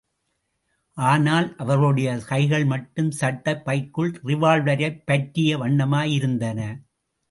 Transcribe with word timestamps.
ஆனால், 0.97 1.55
அவர்களுடைய 1.57 2.17
கைகள் 2.27 2.65
மட்டும் 2.65 3.11
சட்டைப்பைக்குள் 3.21 4.11
ரிவால்வரைப் 4.23 5.01
பற்றிய 5.05 5.57
வண்ணமாயிருந்தன. 5.57 6.59